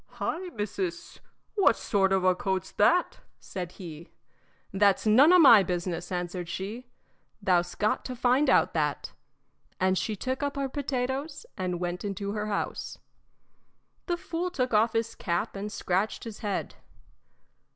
[0.13, 1.19] "Hi, missis;
[1.53, 4.09] what sort of a coat's that?" said he.
[4.73, 6.87] "That's none o' my business," answered she,
[7.39, 9.11] "Thou 'st got to find out that."
[9.79, 12.97] And she took up her potatoes and went into her house.
[14.07, 16.77] The fool took off his cap and scratched his head.